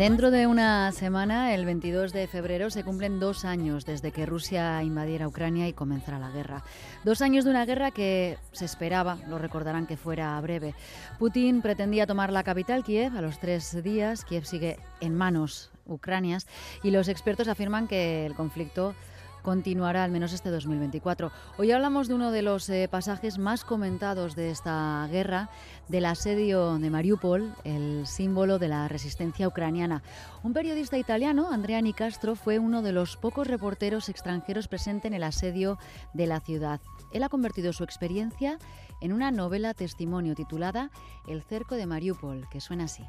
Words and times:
Dentro 0.00 0.30
de 0.30 0.46
una 0.46 0.92
semana, 0.92 1.52
el 1.52 1.66
22 1.66 2.14
de 2.14 2.26
febrero, 2.26 2.70
se 2.70 2.84
cumplen 2.84 3.20
dos 3.20 3.44
años 3.44 3.84
desde 3.84 4.12
que 4.12 4.24
Rusia 4.24 4.82
invadiera 4.82 5.28
Ucrania 5.28 5.68
y 5.68 5.74
comenzara 5.74 6.18
la 6.18 6.30
guerra. 6.30 6.64
Dos 7.04 7.20
años 7.20 7.44
de 7.44 7.50
una 7.50 7.66
guerra 7.66 7.90
que 7.90 8.38
se 8.52 8.64
esperaba, 8.64 9.18
lo 9.28 9.36
recordarán 9.36 9.86
que 9.86 9.98
fuera 9.98 10.40
breve. 10.40 10.74
Putin 11.18 11.60
pretendía 11.60 12.06
tomar 12.06 12.32
la 12.32 12.44
capital, 12.44 12.82
Kiev, 12.82 13.14
a 13.14 13.20
los 13.20 13.40
tres 13.40 13.82
días. 13.82 14.24
Kiev 14.24 14.46
sigue 14.46 14.78
en 15.02 15.14
manos 15.14 15.70
ucranias 15.84 16.46
y 16.82 16.92
los 16.92 17.08
expertos 17.08 17.48
afirman 17.48 17.86
que 17.86 18.24
el 18.24 18.34
conflicto 18.34 18.94
continuará 19.42 20.04
al 20.04 20.10
menos 20.10 20.32
este 20.32 20.50
2024. 20.50 21.30
Hoy 21.58 21.70
hablamos 21.70 22.08
de 22.08 22.14
uno 22.14 22.30
de 22.30 22.42
los 22.42 22.68
eh, 22.68 22.88
pasajes 22.90 23.38
más 23.38 23.64
comentados 23.64 24.36
de 24.36 24.50
esta 24.50 25.06
guerra, 25.10 25.50
del 25.88 26.06
asedio 26.06 26.78
de 26.78 26.90
Mariupol, 26.90 27.54
el 27.64 28.06
símbolo 28.06 28.58
de 28.58 28.68
la 28.68 28.88
resistencia 28.88 29.48
ucraniana. 29.48 30.02
Un 30.42 30.52
periodista 30.52 30.98
italiano, 30.98 31.50
Andrea 31.50 31.80
Nicastro, 31.80 32.34
fue 32.34 32.58
uno 32.58 32.82
de 32.82 32.92
los 32.92 33.16
pocos 33.16 33.46
reporteros 33.46 34.08
extranjeros 34.08 34.68
presentes 34.68 35.10
en 35.10 35.14
el 35.14 35.22
asedio 35.22 35.78
de 36.14 36.26
la 36.26 36.40
ciudad. 36.40 36.80
Él 37.12 37.22
ha 37.22 37.28
convertido 37.28 37.72
su 37.72 37.84
experiencia 37.84 38.58
en 39.00 39.12
una 39.12 39.30
novela 39.30 39.74
testimonio 39.74 40.34
titulada 40.34 40.90
El 41.26 41.42
cerco 41.42 41.74
de 41.74 41.86
Mariupol, 41.86 42.48
que 42.50 42.60
suena 42.60 42.84
así. 42.84 43.04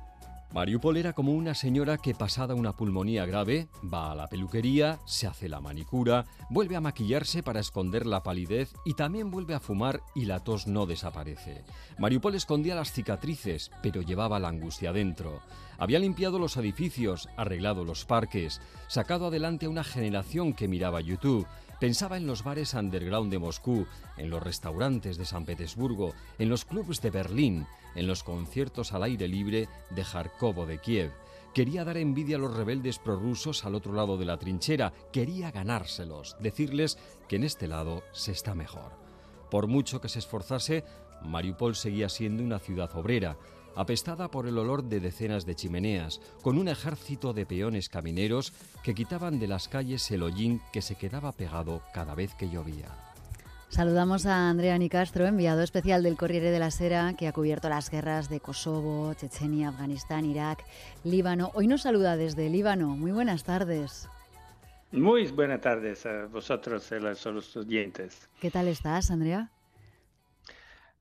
Mariupol 0.54 0.98
era 0.98 1.14
como 1.14 1.32
una 1.32 1.56
señora 1.56 1.98
que 1.98 2.14
pasada 2.14 2.56
una 2.56 2.76
pulmonía 2.76 3.26
grave 3.26 3.70
va 3.82 4.12
a 4.12 4.16
la 4.16 4.28
peluquería, 4.28 5.00
se 5.06 5.26
hace 5.26 5.48
la 5.48 5.62
manicura, 5.62 6.26
vuelve 6.50 6.76
a 6.76 6.82
maquillarse 6.82 7.42
para 7.42 7.62
esconder 7.62 8.06
la 8.06 8.22
palidez 8.22 8.74
y 8.84 8.96
también 8.96 9.32
vuelve 9.32 9.54
a 9.54 9.62
fumar 9.62 10.02
y 10.14 10.26
la 10.26 10.42
tos 10.42 10.68
no 10.68 10.86
desaparece. 10.86 11.64
Mariupol 12.00 12.36
escondía 12.36 12.76
las 12.76 12.92
cicatrices, 12.92 13.72
pero 13.82 14.02
llevaba 14.02 14.40
la 14.40 14.50
angustia 14.50 14.92
dentro. 14.92 15.40
Había 15.78 16.00
limpiado 16.00 16.38
los 16.38 16.58
edificios, 16.58 17.30
arreglado 17.38 17.86
los 17.86 18.04
parques, 18.04 18.60
sacado 18.88 19.28
adelante 19.28 19.68
a 19.68 19.70
una 19.70 19.86
generación 19.86 20.54
que 20.54 20.68
miraba 20.68 21.00
YouTube, 21.00 21.48
Pensaba 21.82 22.16
en 22.18 22.28
los 22.28 22.44
bares 22.44 22.76
underground 22.76 23.32
de 23.32 23.40
Moscú, 23.40 23.88
en 24.16 24.30
los 24.30 24.44
restaurantes 24.44 25.18
de 25.18 25.26
San 25.26 25.46
Petersburgo, 25.46 26.14
en 26.38 26.48
los 26.48 26.64
clubs 26.64 27.02
de 27.02 27.10
Berlín, 27.10 27.66
en 27.96 28.06
los 28.06 28.22
conciertos 28.22 28.94
al 28.94 29.02
aire 29.02 29.28
libre 29.28 29.68
de 29.90 30.04
Kharkov 30.04 30.68
de 30.68 30.78
Kiev. 30.78 31.12
Quería 31.56 31.84
dar 31.84 31.98
envidia 31.98 32.36
a 32.36 32.40
los 32.40 32.56
rebeldes 32.56 33.00
prorrusos 33.00 33.66
al 33.66 33.74
otro 33.74 33.94
lado 33.94 34.16
de 34.18 34.26
la 34.26 34.38
trinchera, 34.38 34.94
quería 35.12 35.50
ganárselos, 35.50 36.38
decirles 36.40 37.00
que 37.28 37.38
en 37.38 37.46
este 37.46 37.68
lado 37.68 38.04
se 38.12 38.32
está 38.32 38.54
mejor. 38.54 38.92
Por 39.50 39.66
mucho 39.66 40.00
que 40.02 40.10
se 40.10 40.20
esforzase, 40.20 40.86
Mariupol 41.24 41.76
seguía 41.76 42.10
siendo 42.10 42.44
una 42.44 42.60
ciudad 42.60 42.96
obrera, 42.96 43.38
apestada 43.76 44.30
por 44.30 44.48
el 44.48 44.58
olor 44.58 44.84
de 44.84 45.00
decenas 45.00 45.46
de 45.46 45.56
chimeneas, 45.56 46.22
con 46.42 46.58
un 46.58 46.68
ejército 46.68 47.34
de 47.34 47.46
peones 47.46 47.90
camineros 47.90 48.54
que 48.84 48.94
quitaban 48.94 49.40
de 49.40 49.48
las 49.48 49.68
calles 49.68 50.10
el 50.12 50.24
hollín 50.24 50.62
que 50.72 50.82
se 50.82 50.96
quedaba 50.96 51.32
pegado 51.32 51.82
cada 51.94 52.16
vez 52.16 52.34
que 52.36 52.50
llovía. 52.50 52.90
Saludamos 53.72 54.26
a 54.26 54.50
Andrea 54.50 54.78
Nicastro, 54.78 55.26
enviado 55.26 55.64
especial 55.64 56.04
del 56.04 56.18
Corriere 56.18 56.52
de 56.52 56.60
la 56.60 56.72
Sera, 56.72 57.14
que 57.18 57.30
ha 57.30 57.32
cubierto 57.32 57.70
las 57.70 57.90
guerras 57.90 58.30
de 58.30 58.42
Kosovo, 58.42 59.14
Chechenia, 59.14 59.70
Afganistán, 59.70 60.26
Irak, 60.26 60.66
Líbano. 61.06 61.52
Hoy 61.54 61.68
nos 61.68 61.84
saluda 61.84 62.18
desde 62.18 62.50
Líbano. 62.50 62.98
Muy 62.98 63.14
buenas 63.14 63.46
tardes. 63.46 64.10
Muy 64.92 65.26
buenas 65.32 65.62
tardes 65.62 66.06
a 66.06 66.26
vosotros, 66.26 66.92
a 66.92 67.00
los 67.00 67.56
oyentes. 67.56 68.28
¿Qué 68.42 68.52
tal 68.52 68.68
estás, 68.68 69.10
Andrea? 69.10 69.50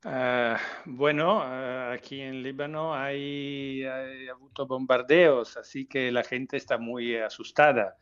Uh, 0.04 0.56
bueno, 0.86 1.38
uh, 1.38 1.92
aquí 1.92 2.20
en 2.20 2.42
Líbano 2.42 2.94
hay, 2.94 3.82
hay 3.84 4.28
habido 4.28 4.66
bombardeos, 4.66 5.56
así 5.56 5.86
que 5.86 6.10
la 6.10 6.24
gente 6.24 6.56
está 6.56 6.78
muy 6.78 7.16
asustada. 7.16 7.96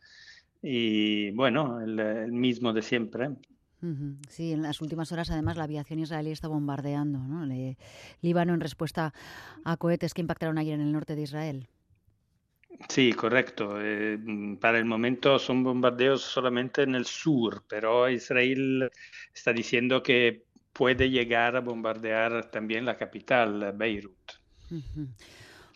Y 0.61 1.31
bueno, 1.31 1.81
el, 1.81 1.99
el 1.99 2.31
mismo 2.31 2.73
de 2.73 2.81
siempre. 2.81 3.29
Sí, 4.27 4.51
en 4.51 4.61
las 4.61 4.81
últimas 4.81 5.11
horas 5.13 5.31
además 5.31 5.55
la 5.55 5.63
aviación 5.63 5.99
israelí 5.99 6.31
está 6.31 6.49
bombardeando 6.49 7.19
¿no? 7.19 7.45
Le, 7.45 7.77
Líbano 8.21 8.53
en 8.53 8.59
respuesta 8.59 9.13
a 9.63 9.77
cohetes 9.77 10.13
que 10.13 10.19
impactaron 10.19 10.57
ayer 10.57 10.73
en 10.73 10.81
el 10.81 10.91
norte 10.91 11.15
de 11.15 11.21
Israel. 11.21 11.69
Sí, 12.89 13.13
correcto. 13.13 13.77
Eh, 13.81 14.17
para 14.59 14.79
el 14.79 14.85
momento 14.85 15.39
son 15.39 15.63
bombardeos 15.63 16.21
solamente 16.21 16.83
en 16.83 16.95
el 16.95 17.05
sur, 17.05 17.63
pero 17.67 18.09
Israel 18.09 18.89
está 19.33 19.53
diciendo 19.53 20.03
que 20.03 20.45
puede 20.79 21.09
llegar 21.09 21.57
a 21.57 21.59
bombardear 21.59 22.49
también 22.51 22.85
la 22.85 22.95
capital, 22.95 23.73
Beirut. 23.75 24.31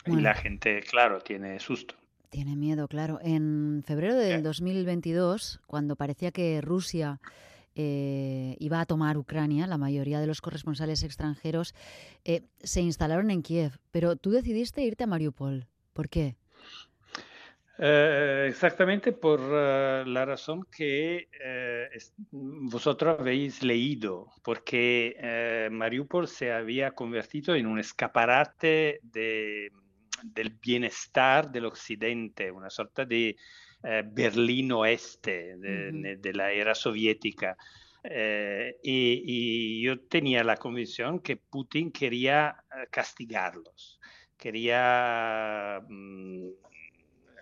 Y 0.06 0.16
la 0.16 0.34
gente, 0.34 0.82
claro, 0.90 1.20
tiene 1.20 1.60
susto. 1.60 1.96
Tiene 2.30 2.56
miedo, 2.56 2.88
claro. 2.88 3.20
En 3.22 3.84
febrero 3.86 4.16
del 4.16 4.44
2022, 4.44 5.60
cuando 5.68 5.98
parecía 5.98 6.32
que 6.32 6.62
Rusia 6.62 7.20
eh, 7.76 8.56
iba 8.60 8.80
a 8.80 8.86
tomar 8.86 9.18
Ucrania, 9.18 9.68
la 9.68 9.78
mayoría 9.78 10.22
de 10.22 10.28
los 10.28 10.40
corresponsales 10.40 11.04
extranjeros 11.04 11.76
eh, 12.24 12.44
se 12.62 12.80
instalaron 12.80 13.30
en 13.30 13.42
Kiev, 13.42 13.80
pero 13.92 14.16
tú 14.16 14.32
decidiste 14.32 14.84
irte 14.84 15.04
a 15.04 15.08
Mariupol. 15.08 15.68
¿Por 15.92 16.08
qué? 16.08 16.38
Eh, 17.80 18.46
exactamente 18.50 19.14
por 19.14 19.40
uh, 19.40 20.06
la 20.06 20.26
razón 20.26 20.68
que 20.72 21.28
uh, 21.34 22.30
vosotros 22.70 23.20
habéis 23.20 23.64
leído, 23.64 24.28
porque 24.44 25.16
uh, 25.18 25.74
Mariupol 25.74 26.28
se 26.28 26.52
había 26.52 26.92
convertido 26.92 27.56
en 27.56 27.66
un 27.66 27.80
escaparate 27.80 29.00
de, 29.02 29.72
del 30.22 30.52
bienestar 30.52 31.52
del 31.52 31.66
occidente, 31.66 32.52
una 32.52 32.70
sorta 32.70 33.06
de 33.06 33.36
Berlín 34.06 34.72
oeste 34.72 35.58
de, 35.58 35.90
uh 35.90 35.92
-huh. 35.92 36.18
de, 36.22 36.34
la 36.34 36.54
era 36.54 36.74
soviética. 36.74 37.58
Y, 38.02 39.24
y, 39.26 39.82
yo 39.82 40.00
tenía 40.08 40.42
la 40.44 40.56
convicción 40.56 41.20
que 41.20 41.36
Putin 41.36 41.92
quería 41.92 42.64
castigarlos, 42.90 44.00
quería... 44.38 45.82
Um, 45.90 46.54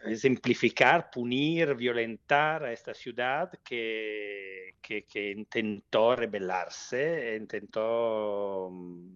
ejemplificar, 0.06 1.10
punir, 1.12 1.76
violentar 1.76 2.64
a 2.64 2.74
esta 2.74 2.94
ciudad 2.94 3.52
que, 3.64 4.76
que, 4.82 5.04
que 5.04 5.32
intentó 5.32 6.16
rebelarse, 6.16 7.38
intentó 7.40 8.70
mm, 8.72 9.16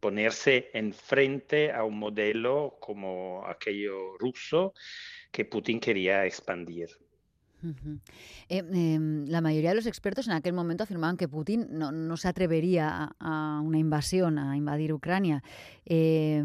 ponerse 0.00 0.70
enfrente 0.74 1.72
a 1.72 1.84
un 1.84 1.98
modelo 1.98 2.76
como 2.80 3.46
aquello 3.46 4.16
ruso 4.18 4.74
que 5.30 5.44
Putin 5.44 5.80
quería 5.80 6.26
expandir. 6.26 6.90
Uh 7.62 7.68
-huh. 7.68 8.00
eh, 8.48 8.64
eh, 8.74 8.98
la 9.28 9.40
mayoría 9.40 9.70
de 9.70 9.76
los 9.76 9.86
expertos 9.86 10.26
en 10.26 10.32
aquel 10.32 10.52
momento 10.52 10.82
afirmaban 10.82 11.16
que 11.16 11.28
Putin 11.28 11.68
no, 11.70 11.92
no 11.92 12.16
se 12.16 12.26
atrevería 12.26 12.88
a, 12.88 13.14
a, 13.20 13.60
una 13.60 13.78
invasión, 13.78 14.38
a 14.38 14.56
invadir 14.56 14.92
Ucrania. 14.92 15.44
Eh, 15.86 16.42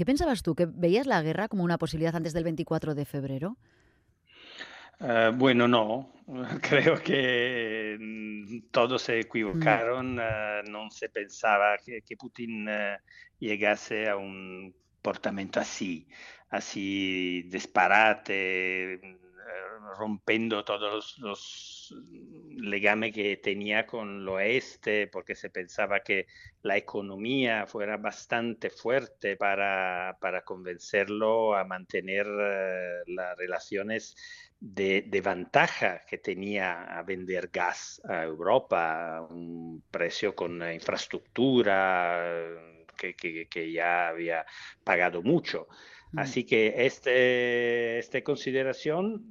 ¿Qué 0.00 0.06
pensabas 0.06 0.42
tú? 0.42 0.54
¿Que 0.54 0.64
veías 0.64 1.06
la 1.06 1.20
guerra 1.20 1.46
como 1.46 1.62
una 1.62 1.76
posibilidad 1.76 2.16
antes 2.16 2.32
del 2.32 2.44
24 2.44 2.94
de 2.94 3.04
febrero? 3.04 3.58
Uh, 4.98 5.30
bueno, 5.34 5.68
no. 5.68 6.10
Creo 6.62 7.02
que 7.02 7.98
mm, 8.00 8.70
todos 8.70 9.02
se 9.02 9.20
equivocaron. 9.20 10.14
Mm. 10.14 10.18
Uh, 10.18 10.70
no 10.70 10.90
se 10.90 11.10
pensaba 11.10 11.76
que, 11.84 12.00
que 12.00 12.16
Putin 12.16 12.66
uh, 12.66 12.96
llegase 13.40 14.08
a 14.08 14.16
un 14.16 14.74
comportamiento 15.02 15.60
así, 15.60 16.08
así 16.48 17.42
disparate, 17.50 19.18
rompiendo 19.98 20.64
todos 20.64 21.18
los 21.18 21.94
legames 22.50 23.12
que 23.12 23.36
tenía 23.36 23.86
con 23.86 24.20
el 24.20 24.28
oeste, 24.28 25.06
porque 25.08 25.34
se 25.34 25.50
pensaba 25.50 26.00
que 26.00 26.26
la 26.62 26.76
economía 26.76 27.66
fuera 27.66 27.96
bastante 27.96 28.70
fuerte 28.70 29.36
para, 29.36 30.18
para 30.20 30.42
convencerlo 30.42 31.54
a 31.54 31.64
mantener 31.64 32.26
uh, 32.26 33.10
las 33.10 33.36
relaciones 33.36 34.14
de, 34.60 35.20
ventaja 35.24 36.02
que 36.06 36.18
tenía 36.18 36.84
a 36.84 37.02
vender 37.02 37.48
gas 37.52 38.00
a 38.04 38.24
Europa 38.24 39.16
a 39.16 39.22
un 39.22 39.82
precio 39.90 40.34
con 40.34 40.62
infraestructura 40.72 42.34
que, 42.96 43.14
que, 43.14 43.48
que 43.48 43.72
ya 43.72 44.08
había 44.08 44.44
pagado 44.84 45.22
mucho. 45.22 45.66
Así 46.16 46.44
que 46.44 46.86
este, 46.86 47.98
esta 47.98 48.22
consideración 48.22 49.24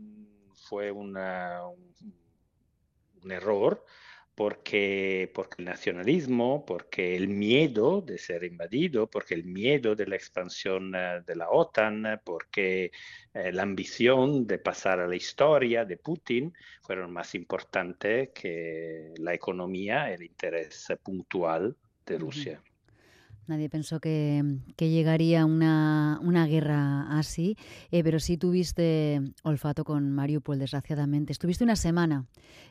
fue 0.53 0.91
una, 0.91 1.61
un, 1.67 3.31
error 3.31 3.85
porque, 4.33 5.29
porque 5.33 5.55
el 5.59 5.65
nacionalismo, 5.65 6.65
porque 6.65 7.17
el 7.17 7.27
miedo 7.27 8.01
de 8.01 8.17
ser 8.17 8.45
invadido, 8.45 9.09
porque 9.09 9.33
el 9.33 9.43
miedo 9.43 9.93
de 9.93 10.07
la 10.07 10.15
expansión 10.15 10.95
uh, 10.95 11.21
de 11.25 11.35
la 11.35 11.49
OTAN, 11.49 12.21
porque 12.23 12.91
uh, 13.33 13.51
la 13.51 13.63
ambición 13.63 14.47
de 14.47 14.57
pasar 14.57 15.01
a 15.01 15.07
la 15.07 15.17
historia 15.17 15.83
de 15.83 15.97
Putin 15.97 16.53
fueron 16.81 17.11
más 17.11 17.35
importantes 17.35 18.29
que 18.29 19.13
la 19.17 19.33
economía, 19.33 20.13
el 20.13 20.23
interés 20.23 20.87
puntual 21.03 21.75
de 22.05 22.17
Rusia. 22.17 22.61
Nadie 23.49 23.67
pensó 23.67 23.99
que, 23.99 24.43
llegaría 24.77 25.43
una, 25.43 26.19
una, 26.21 26.45
guerra 26.45 27.17
así, 27.17 27.57
eh, 27.89 28.03
pero 28.03 28.19
sí 28.19 28.37
tuviste 28.37 29.21
olfato 29.41 29.83
con 29.83 30.11
Mariupol, 30.11 30.59
desgraciadamente. 30.59 31.31
Estuviste 31.31 31.63
una 31.63 31.75
semana 31.75 32.27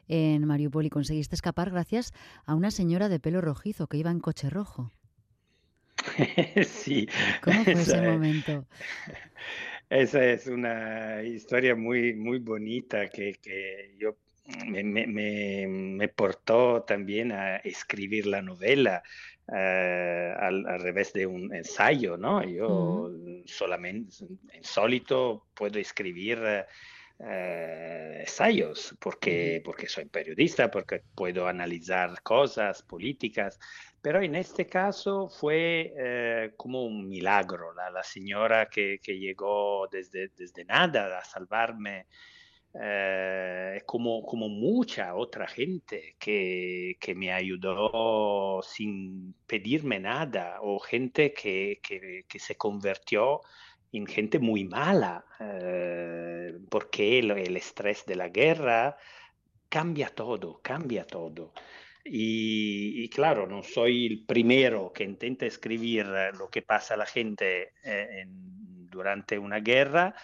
en 0.07 0.47
Mariupol 0.47 0.87
y 0.87 0.91
conseguiste 0.91 1.35
escapar 1.35 1.71
gracias 1.71 2.13
a 2.47 2.55
una 2.55 2.71
señora 2.71 3.09
de 3.09 3.19
pelo 3.19 3.41
rojizo 3.41 3.89
que 3.89 3.97
iba 3.97 4.13
en 4.13 4.21
coche 4.21 4.51
rojo. 4.51 4.93
sí. 6.65 7.09
¿Cómo 7.43 7.65
fue 7.65 7.73
ese 7.73 8.01
momento? 8.01 8.65
Esa 9.91 10.25
es 10.25 10.47
una 10.47 11.25
historia 11.25 11.75
muy, 11.75 12.15
muy 12.15 12.39
bonita 12.39 13.09
que, 13.09 13.35
que 13.43 13.97
yo 13.99 14.17
me, 14.65 14.85
me, 14.85 15.67
me, 15.67 16.09
portó 16.09 16.83
también 16.83 17.33
a 17.33 17.57
escribir 17.57 18.27
la 18.27 18.43
novela 18.43 19.03
eh, 19.51 20.35
al, 20.39 20.81
revés 20.81 21.13
de 21.13 21.27
un 21.27 21.55
ensayo, 21.55 22.17
¿no? 22.17 22.45
Yo 22.45 23.11
solamente, 23.47 24.13
insólito, 24.55 25.47
puedo 25.55 25.79
escribir 25.79 26.39
eh, 27.21 28.19
ensayos 28.21 28.95
porque, 29.01 29.63
porque 29.65 29.89
soy 29.89 30.05
periodista, 30.05 30.71
porque 30.71 31.03
puedo 31.15 31.49
analizar 31.49 32.23
cosas 32.23 32.83
políticas, 32.83 33.59
pero 34.03 34.21
en 34.23 34.35
este 34.35 34.67
caso 34.67 35.29
fue 35.29 35.95
eh, 35.97 36.53
como 36.57 36.85
un 36.85 37.09
milagro, 37.09 37.73
la, 37.73 37.91
la 37.91 38.03
señora 38.03 38.69
que, 38.69 39.01
que, 39.03 39.19
llegó 39.19 39.89
desde, 39.91 40.29
desde 40.37 40.65
nada 40.67 41.19
a 41.19 41.25
salvarme 41.25 42.07
eh, 42.81 43.83
como, 43.87 44.25
como 44.25 44.49
mucha 44.49 45.15
otra 45.15 45.49
gente 45.49 46.15
que, 46.19 46.97
que, 47.01 47.15
me 47.15 47.33
ayudó 47.33 48.61
sin 48.63 49.35
pedirme 49.47 49.99
nada 49.99 50.59
o 50.63 50.79
gente 50.79 51.33
que, 51.33 51.81
que, 51.83 52.25
que 52.29 52.39
se 52.39 52.57
convirtió 52.57 53.41
en 53.93 54.07
gente 54.07 54.39
muy 54.39 54.65
mala, 54.65 55.25
eh, 55.41 56.57
porque 56.71 57.19
el, 57.19 57.33
el, 57.33 57.57
estrés 57.57 58.05
de 58.07 58.17
la 58.17 58.29
guerra 58.29 58.97
cambia 59.69 60.11
todo, 60.11 60.61
cambia 60.63 61.05
todo. 61.05 61.53
Y, 62.05 63.03
y, 63.03 63.09
claro, 63.09 63.47
no 63.47 63.63
soy 63.63 64.07
el 64.07 64.25
primero 64.25 64.93
que 64.93 65.05
intenta 65.05 65.47
escribir 65.47 66.07
lo 66.39 66.49
que 66.49 66.63
pasa 66.63 66.95
a 66.95 66.97
la 66.99 67.07
gente 67.07 67.73
eh, 67.83 68.21
en, 68.23 68.89
durante 68.89 69.39
una 69.39 69.61
guerra, 69.61 70.15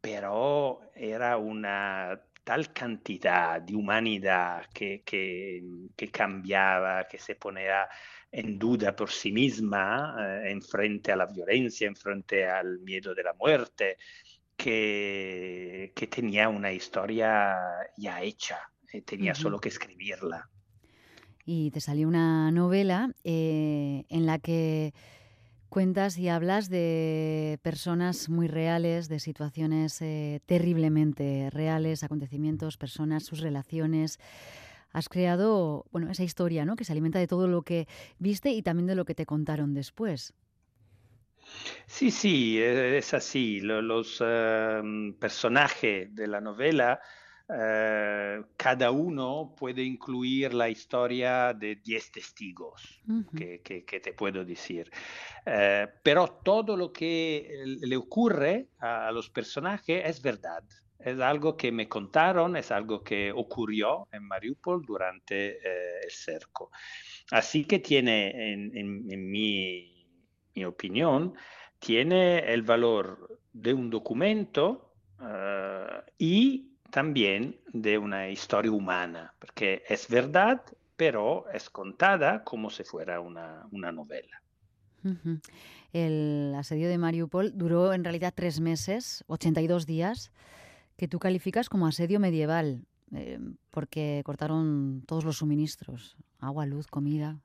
pero 0.00 0.80
era 0.94 1.36
una 1.36 2.20
tal 2.42 2.72
cantidad 2.72 3.60
de 3.60 3.74
humanidad 3.76 4.66
que, 4.72 5.02
que, 5.04 5.62
que 5.96 6.10
cambiaba, 6.10 7.06
que 7.06 7.18
se 7.18 7.34
ponía 7.34 7.88
en 8.32 8.58
duda 8.58 8.94
por 8.94 9.10
sí 9.10 9.32
misma 9.32 10.16
eh, 10.18 10.50
en 10.50 10.62
frente 10.62 11.12
a 11.12 11.16
la 11.16 11.26
violencia, 11.26 11.86
en 11.86 11.96
frente 11.96 12.48
al 12.48 12.78
miedo 12.80 13.14
de 13.14 13.22
la 13.22 13.34
muerte, 13.34 13.98
que, 14.56 15.92
que 15.94 16.06
tenía 16.06 16.48
una 16.48 16.72
historia 16.72 17.56
ya 17.96 18.22
hecha, 18.22 18.58
eh, 18.92 19.02
tenía 19.02 19.32
uh 19.32 19.34
-huh. 19.34 19.42
solo 19.42 19.60
que 19.60 19.68
escribirla. 19.68 20.48
Y 21.44 21.70
te 21.70 21.80
salió 21.80 22.06
una 22.06 22.50
novela 22.52 23.12
eh, 23.24 24.04
en 24.08 24.26
la 24.26 24.38
que 24.38 24.92
cuentas 25.70 26.18
y 26.18 26.28
hablas 26.28 26.68
de 26.68 27.58
personas 27.62 28.28
muy 28.28 28.48
reales, 28.48 29.08
de 29.08 29.20
situaciones 29.20 30.02
eh, 30.02 30.42
terriblemente 30.44 31.48
reales, 31.50 32.02
acontecimientos, 32.02 32.76
personas, 32.76 33.24
sus 33.24 33.40
relaciones. 33.40 34.18
Has 34.92 35.08
creado, 35.08 35.86
bueno, 35.92 36.10
esa 36.10 36.24
historia, 36.24 36.64
¿no? 36.66 36.76
Que 36.76 36.84
se 36.84 36.92
alimenta 36.92 37.18
de 37.18 37.28
todo 37.28 37.46
lo 37.46 37.62
que 37.62 37.86
viste 38.18 38.50
y 38.50 38.62
también 38.62 38.88
de 38.88 38.96
lo 38.96 39.04
que 39.04 39.14
te 39.14 39.24
contaron 39.24 39.72
después. 39.72 40.34
Sí, 41.86 42.10
sí, 42.10 42.58
e-, 42.58 42.98
es 42.98 43.14
así. 43.14 43.60
Los 43.60 44.20
uh, 44.20 45.14
personajes 45.18 46.14
de 46.14 46.26
la 46.26 46.40
novela 46.40 47.00
Uh, 47.50 48.44
cada 48.56 48.92
uno 48.92 49.56
puede 49.58 49.82
incluir 49.82 50.54
la 50.54 50.68
historia 50.68 51.52
de 51.52 51.74
10 51.74 52.12
testigos, 52.12 53.02
uh 53.08 53.12
-huh. 53.12 53.36
que, 53.36 53.60
que, 53.60 53.84
que, 53.84 53.98
te 53.98 54.12
puedo 54.12 54.44
decir. 54.44 54.88
Uh, 55.44 55.90
pero 56.04 56.28
todo 56.44 56.76
lo 56.76 56.92
que 56.92 57.50
le 57.64 57.96
ocurre 57.96 58.68
a 58.78 59.10
los 59.10 59.30
personajes 59.30 60.00
es 60.06 60.22
verdad. 60.22 60.62
Es 61.00 61.18
algo 61.18 61.56
que 61.56 61.72
me 61.72 61.88
contaron, 61.88 62.56
es 62.56 62.70
algo 62.70 63.02
que 63.02 63.32
ocurrió 63.32 64.06
en 64.12 64.28
Mariupol 64.28 64.84
durante 64.86 65.56
eh, 65.56 66.00
el 66.04 66.10
cerco. 66.10 66.70
Así 67.32 67.64
que 67.64 67.80
tiene, 67.80 68.52
en, 68.52 68.76
en, 68.76 69.10
en 69.10 69.28
mi, 69.28 70.06
mi, 70.54 70.64
opinión, 70.64 71.34
tiene 71.80 72.52
el 72.52 72.62
valor 72.62 73.40
de 73.52 73.74
un 73.74 73.90
documento 73.90 74.86
y 76.16 76.69
también 76.90 77.58
de 77.72 77.98
una 77.98 78.28
historia 78.28 78.72
humana, 78.72 79.34
porque 79.38 79.82
es 79.88 80.08
verdad, 80.08 80.62
pero 80.96 81.46
es 81.52 81.70
contada 81.70 82.44
como 82.44 82.70
si 82.70 82.84
fuera 82.84 83.20
una, 83.20 83.66
una 83.70 83.92
novela. 83.92 84.42
El 85.92 86.54
asedio 86.56 86.88
de 86.88 86.98
Mariupol 86.98 87.56
duró 87.56 87.92
en 87.92 88.04
realidad 88.04 88.34
tres 88.36 88.60
meses, 88.60 89.24
82 89.28 89.86
días, 89.86 90.30
que 90.96 91.08
tú 91.08 91.18
calificas 91.18 91.68
como 91.68 91.86
asedio 91.86 92.20
medieval, 92.20 92.84
eh, 93.12 93.38
porque 93.70 94.22
cortaron 94.24 95.02
todos 95.06 95.24
los 95.24 95.38
suministros, 95.38 96.16
agua, 96.38 96.66
luz, 96.66 96.86
comida. 96.86 97.40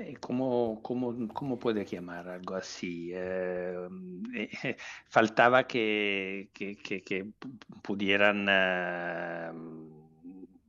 Eh, 0.00 0.16
¿Cómo, 0.18 0.80
cómo, 0.82 1.28
cómo 1.34 1.58
puede 1.58 1.84
llamar 1.84 2.26
algo 2.28 2.54
así? 2.54 3.10
Eh, 3.12 3.76
eh, 4.34 4.76
faltaba 5.06 5.66
que, 5.66 6.50
que, 6.54 6.76
que, 6.76 7.02
que 7.02 7.26
pudieran 7.82 8.46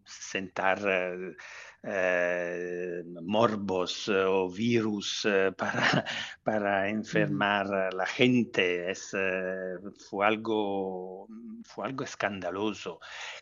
sentar 0.03 0.79
morbos 3.23 4.09
o 4.09 4.49
virus 4.49 5.25
para, 5.57 6.05
para 6.43 6.89
enfermar 6.89 7.73
a 7.73 7.91
la 7.91 8.05
gente. 8.05 8.91
Es, 8.91 9.15
fue, 10.09 10.25
algo, 10.25 11.27
fue 11.63 11.85
algo 11.85 12.03
escandaloso 12.03 12.99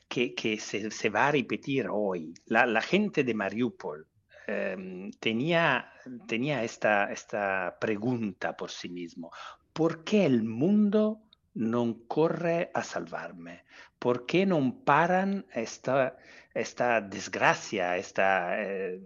que, 0.08 0.36
que 0.36 0.60
se, 0.60 0.92
se 0.92 1.10
va 1.10 1.30
a 1.30 1.32
repetir 1.32 1.88
hoy. 1.90 2.34
La, 2.46 2.68
la 2.68 2.82
gente 2.82 3.24
de 3.24 3.34
Mariupol 3.34 4.09
eh, 4.52 5.12
tenía, 5.20 5.94
tenía 6.28 6.64
esta, 6.64 7.12
esta 7.12 7.78
pregunta 7.80 8.58
por 8.58 8.72
sí 8.72 8.90
mismo. 8.90 9.32
¿Por 9.72 10.04
qué 10.04 10.26
el 10.26 10.44
mundo 10.44 11.22
non 11.54 12.08
corre 12.08 12.72
a 12.74 12.82
salvarme? 12.82 13.66
¿Por 14.02 14.26
qué 14.26 14.46
non 14.50 14.82
paran 14.82 15.46
esta, 15.54 16.18
esta 16.54 17.02
desgracia, 17.02 17.98
esta 17.98 18.58
eh, 18.58 18.98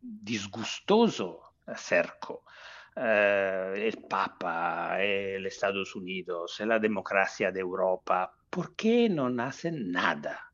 disgustoso 0.00 1.52
cerco? 1.76 2.48
Eh, 2.96 3.74
el 3.76 3.98
Papa, 4.08 4.96
el 5.02 5.44
Estados 5.44 5.94
Unidos, 5.94 6.58
la 6.64 6.78
democracia 6.78 7.52
de 7.52 7.60
Europa, 7.60 8.32
¿por 8.48 8.74
qué 8.74 9.08
no 9.10 9.28
hacen 9.42 9.92
nada? 9.92 10.47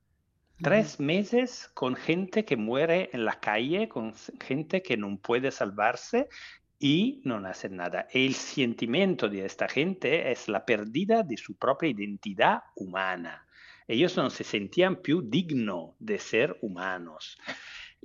Tres 0.64 0.98
meses 0.98 1.70
con 1.74 1.94
gente 1.94 2.46
que 2.46 2.56
muere 2.56 3.10
en 3.12 3.26
la 3.26 3.38
calle, 3.38 3.86
con 3.86 4.14
gente 4.40 4.82
que 4.82 4.96
no 4.96 5.18
puede 5.18 5.50
salvarse 5.50 6.30
y 6.78 7.20
no 7.26 7.36
hacen 7.46 7.76
nada. 7.76 8.08
El 8.10 8.32
sentimiento 8.32 9.28
de 9.28 9.44
esta 9.44 9.68
gente 9.68 10.32
es 10.32 10.48
la 10.48 10.64
pérdida 10.64 11.22
de 11.22 11.36
su 11.36 11.58
propia 11.58 11.90
identidad 11.90 12.62
humana. 12.76 13.46
Ellos 13.86 14.16
no 14.16 14.30
se 14.30 14.42
sentían 14.42 15.02
più 15.02 15.20
dignos 15.20 15.96
de 15.98 16.18
ser 16.18 16.56
humanos. 16.62 17.36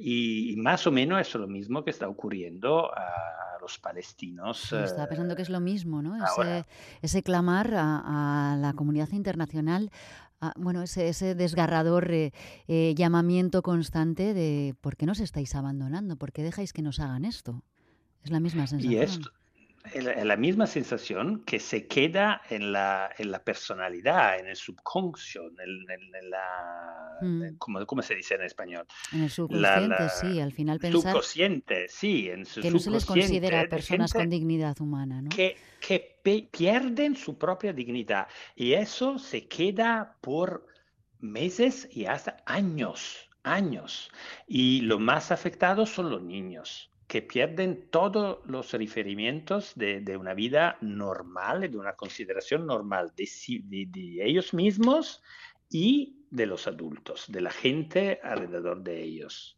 Y 0.01 0.55
más 0.57 0.87
o 0.87 0.91
menos 0.91 1.19
es 1.19 1.35
lo 1.35 1.47
mismo 1.47 1.83
que 1.83 1.89
está 1.89 2.07
ocurriendo 2.07 2.89
a 2.95 3.57
los 3.61 3.77
palestinos. 3.77 4.59
Sí, 4.69 4.75
estaba 4.77 5.07
pensando 5.07 5.35
que 5.35 5.41
es 5.41 5.49
lo 5.49 5.59
mismo, 5.59 6.01
¿no? 6.01 6.15
Ese, 6.15 6.65
ese 7.01 7.21
clamar 7.21 7.73
a, 7.75 8.53
a, 8.53 8.55
la 8.55 8.73
comunidad 8.73 9.09
internacional 9.11 9.91
Ah, 10.41 10.53
bueno, 10.55 10.81
ese, 10.81 11.09
ese 11.09 11.35
desgarrador 11.35 12.11
eh, 12.11 12.31
eh, 12.67 12.93
llamamiento 12.95 13.61
constante 13.61 14.33
de 14.33 14.73
¿por 14.79 14.95
qué 14.95 15.05
nos 15.05 15.19
estáis 15.19 15.53
abandonando? 15.53 16.15
¿Por 16.15 16.31
qué 16.31 16.43
dejáis 16.43 16.71
que 16.71 16.81
nos 16.81 16.99
hagan 17.01 17.25
esto? 17.25 17.61
Es 18.23 18.31
la 18.31 18.39
misma 18.39 18.65
sensación. 18.65 18.93
Y 18.93 18.97
esto, 18.97 19.29
es 19.29 19.38
la 19.93 20.35
misma 20.35 20.67
sensación 20.67 21.43
que 21.45 21.59
se 21.59 21.87
queda 21.87 22.41
en 22.49 22.71
la, 22.71 23.09
en 23.17 23.31
la 23.31 23.43
personalidad, 23.43 24.39
en 24.39 24.47
el 24.47 24.55
subconscio, 24.55 25.47
en, 25.47 25.89
en, 25.89 26.15
en 26.15 26.29
la... 26.29 27.17
Mm. 27.21 27.57
¿cómo, 27.57 27.85
¿cómo, 27.85 28.01
se 28.01 28.15
dice 28.15 28.35
en 28.35 28.43
español? 28.43 28.85
En 29.11 29.23
el 29.23 29.29
subconsciente, 29.29 29.87
la, 29.87 29.99
la, 29.99 30.09
sí, 30.09 30.39
al 30.39 30.51
final 30.51 30.79
pensar... 30.79 31.01
Subconsciente, 31.01 31.87
sí, 31.89 32.29
en 32.29 32.45
su 32.45 32.61
Que 32.61 32.71
no 32.71 32.79
se 32.79 32.91
les 32.91 33.05
considera 33.05 33.67
personas 33.67 34.13
con 34.13 34.29
dignidad 34.29 34.79
humana, 34.79 35.21
¿no? 35.21 35.29
Que, 35.29 35.57
que 35.81 36.19
pierden 36.51 37.15
su 37.15 37.37
propia 37.37 37.73
dignidad 37.73 38.27
y 38.55 38.73
eso 38.73 39.17
se 39.17 39.47
queda 39.47 40.17
por 40.21 40.67
meses 41.19 41.87
y 41.91 42.05
hasta 42.05 42.37
años, 42.45 43.29
años. 43.43 44.11
Y 44.47 44.81
lo 44.81 44.99
más 44.99 45.31
afectados 45.31 45.89
son 45.89 46.09
los 46.09 46.21
niños 46.21 46.89
que 47.09 47.23
pierden 47.23 47.89
todos 47.89 48.37
los 48.45 48.71
referimientos 48.71 49.73
de, 49.75 49.99
de, 49.99 50.15
una 50.15 50.35
vida 50.35 50.77
normal, 50.79 51.61
de 51.61 51.75
una 51.75 51.93
consideración 51.93 52.67
normal 52.67 53.11
de, 53.17 53.27
de, 53.63 53.87
de, 53.87 54.23
ellos 54.23 54.53
mismos 54.53 55.23
y 55.71 56.17
de 56.29 56.45
los 56.45 56.67
adultos, 56.67 57.25
de 57.27 57.41
la 57.41 57.49
gente 57.49 58.19
alrededor 58.21 58.83
de 58.83 59.01
ellos. 59.01 59.57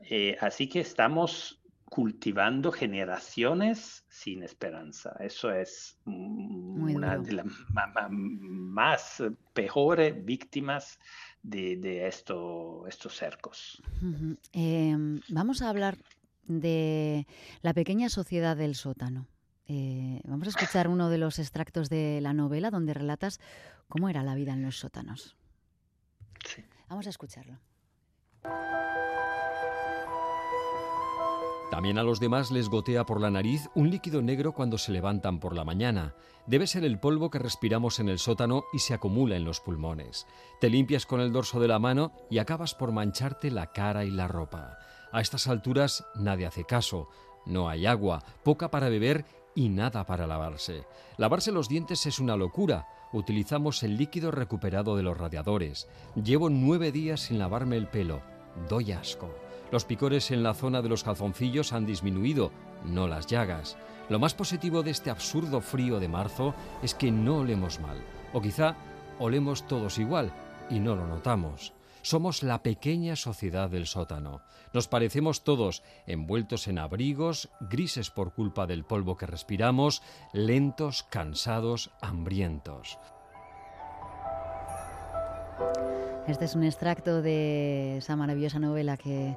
Eh, 0.00 0.36
así 0.40 0.68
que 0.68 0.80
estamos 0.80 1.62
cultivando 1.84 2.72
generaciones 2.72 4.04
sin 4.08 4.42
esperanza. 4.42 5.14
Eso 5.20 5.52
es 5.52 5.96
Muy 6.04 6.96
una 6.96 7.14
duro. 7.16 7.22
de 7.26 7.32
las 7.34 7.46
más 8.10 9.22
peores 9.52 10.24
víctimas 10.24 10.98
de, 11.40 11.76
de 11.76 12.08
esto, 12.08 12.84
estos 12.88 13.14
cercos. 13.16 13.80
Uh 14.02 14.06
-huh. 14.06 14.38
eh, 14.54 15.20
vamos 15.28 15.62
a 15.62 15.68
hablar 15.68 15.96
de 16.58 17.26
la 17.62 17.72
pequeña 17.72 18.08
sociedad 18.08 18.56
del 18.56 18.74
sótano. 18.74 19.28
Eh, 19.68 20.20
vamos 20.24 20.48
a 20.48 20.50
escuchar 20.50 20.88
uno 20.88 21.10
de 21.10 21.18
los 21.18 21.38
extractos 21.38 21.88
de 21.88 22.20
la 22.20 22.32
novela 22.32 22.70
donde 22.70 22.92
relatas 22.92 23.38
cómo 23.88 24.08
era 24.08 24.24
la 24.24 24.34
vida 24.34 24.52
en 24.52 24.62
los 24.62 24.80
sótanos. 24.80 25.36
Sí. 26.44 26.64
Vamos 26.88 27.06
a 27.06 27.10
escucharlo. 27.10 27.60
También 31.70 31.98
a 31.98 32.02
los 32.02 32.18
demás 32.18 32.50
les 32.50 32.68
gotea 32.68 33.06
por 33.06 33.20
la 33.20 33.30
nariz 33.30 33.68
un 33.76 33.90
líquido 33.90 34.22
negro 34.22 34.52
cuando 34.52 34.76
se 34.76 34.90
levantan 34.90 35.38
por 35.38 35.54
la 35.54 35.64
mañana. 35.64 36.16
Debe 36.46 36.66
ser 36.66 36.84
el 36.84 36.98
polvo 36.98 37.30
que 37.30 37.38
respiramos 37.38 38.00
en 38.00 38.08
el 38.08 38.18
sótano 38.18 38.64
y 38.72 38.80
se 38.80 38.92
acumula 38.92 39.36
en 39.36 39.44
los 39.44 39.60
pulmones. 39.60 40.26
Te 40.60 40.68
limpias 40.68 41.06
con 41.06 41.20
el 41.20 41.32
dorso 41.32 41.60
de 41.60 41.68
la 41.68 41.78
mano 41.78 42.10
y 42.28 42.38
acabas 42.38 42.74
por 42.74 42.90
mancharte 42.90 43.52
la 43.52 43.70
cara 43.70 44.04
y 44.04 44.10
la 44.10 44.26
ropa. 44.26 44.78
A 45.12 45.20
estas 45.20 45.48
alturas 45.48 46.04
nadie 46.14 46.46
hace 46.46 46.64
caso. 46.64 47.08
No 47.46 47.68
hay 47.68 47.86
agua, 47.86 48.22
poca 48.44 48.70
para 48.70 48.88
beber 48.88 49.24
y 49.54 49.68
nada 49.68 50.06
para 50.06 50.26
lavarse. 50.26 50.84
Lavarse 51.16 51.52
los 51.52 51.68
dientes 51.68 52.06
es 52.06 52.18
una 52.18 52.36
locura. 52.36 52.86
Utilizamos 53.12 53.82
el 53.82 53.96
líquido 53.96 54.30
recuperado 54.30 54.96
de 54.96 55.02
los 55.02 55.18
radiadores. 55.18 55.88
Llevo 56.14 56.48
nueve 56.48 56.92
días 56.92 57.20
sin 57.22 57.38
lavarme 57.38 57.76
el 57.76 57.88
pelo. 57.88 58.22
Doy 58.68 58.92
asco. 58.92 59.34
Los 59.72 59.84
picores 59.84 60.30
en 60.30 60.42
la 60.42 60.54
zona 60.54 60.82
de 60.82 60.88
los 60.88 61.04
calzoncillos 61.04 61.72
han 61.72 61.86
disminuido, 61.86 62.50
no 62.84 63.06
las 63.06 63.26
llagas. 63.26 63.76
Lo 64.08 64.18
más 64.18 64.34
positivo 64.34 64.82
de 64.82 64.90
este 64.90 65.10
absurdo 65.10 65.60
frío 65.60 66.00
de 66.00 66.08
marzo 66.08 66.54
es 66.82 66.94
que 66.94 67.12
no 67.12 67.38
olemos 67.38 67.80
mal. 67.80 68.00
O 68.32 68.40
quizá 68.40 68.74
olemos 69.18 69.66
todos 69.66 69.98
igual 69.98 70.32
y 70.68 70.80
no 70.80 70.96
lo 70.96 71.06
notamos. 71.06 71.72
Somos 72.02 72.42
la 72.42 72.62
pequeña 72.62 73.16
sociedad 73.16 73.68
del 73.68 73.86
sótano. 73.86 74.40
Nos 74.72 74.88
parecemos 74.88 75.44
todos, 75.44 75.82
envueltos 76.06 76.66
en 76.68 76.78
abrigos, 76.78 77.50
grises 77.60 78.08
por 78.10 78.32
culpa 78.32 78.66
del 78.66 78.84
polvo 78.84 79.16
que 79.16 79.26
respiramos, 79.26 80.02
lentos, 80.32 81.02
cansados, 81.10 81.90
hambrientos. 82.00 82.98
Este 86.26 86.44
es 86.44 86.54
un 86.54 86.64
extracto 86.64 87.22
de 87.22 87.96
esa 87.98 88.16
maravillosa 88.16 88.58
novela 88.60 88.96
que, 88.96 89.36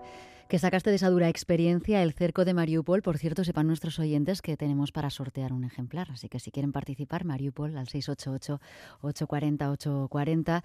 sacaste 0.57 0.89
de 0.91 0.95
esa 0.97 1.09
dura 1.09 1.27
experiencia, 1.27 2.03
El 2.03 2.13
cerco 2.13 2.45
de 2.45 2.53
Mariupol. 2.53 3.01
Por 3.01 3.17
cierto, 3.17 3.43
sepan 3.43 3.65
nuestros 3.67 3.97
oyentes 3.99 4.43
que 4.43 4.55
tenemos 4.55 4.91
para 4.91 5.09
sortear 5.09 5.53
un 5.53 5.63
ejemplar. 5.63 6.11
Así 6.11 6.29
que 6.29 6.39
si 6.39 6.51
quieren 6.51 6.71
participar, 6.71 7.25
Mariupol 7.25 7.75
al 7.77 7.87
688-840-840. 7.87 10.61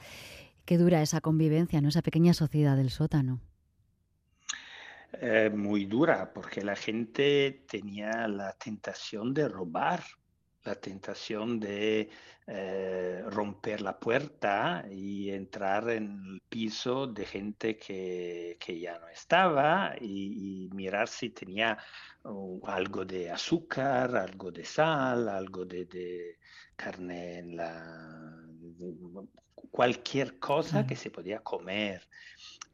Qué 0.68 0.76
dura 0.76 1.00
esa 1.00 1.22
convivencia, 1.22 1.80
¿no? 1.80 1.88
Esa 1.88 2.02
pequeña 2.02 2.34
sociedad 2.34 2.76
del 2.76 2.90
sótano. 2.90 3.40
Eh, 5.14 5.48
muy 5.48 5.86
dura, 5.86 6.30
porque 6.30 6.60
la 6.60 6.76
gente 6.76 7.64
tenía 7.66 8.28
la 8.28 8.52
tentación 8.52 9.32
de 9.32 9.48
robar, 9.48 10.04
la 10.64 10.74
tentación 10.74 11.58
de 11.58 12.10
eh, 12.46 13.22
romper 13.30 13.80
la 13.80 13.98
puerta 13.98 14.84
y 14.90 15.30
entrar 15.30 15.88
en 15.88 16.20
el 16.34 16.42
piso 16.46 17.06
de 17.06 17.24
gente 17.24 17.78
que, 17.78 18.58
ya 18.78 18.98
no 18.98 19.08
estaba 19.08 19.94
y, 19.98 20.66
y, 20.66 20.68
mirar 20.74 21.08
si 21.08 21.30
tenía 21.30 21.78
uh, 22.24 22.60
algo 22.66 23.06
de 23.06 23.30
azúcar, 23.30 24.14
algo 24.14 24.50
de 24.52 24.66
sal, 24.66 25.30
algo 25.30 25.64
de, 25.64 25.86
de 25.86 26.38
carne 26.76 27.38
en 27.38 27.56
la 27.56 28.44
cualquier 29.70 30.38
cosa 30.38 30.86
que 30.86 30.96
se 30.96 31.10
podía 31.10 31.40
comer. 31.40 32.08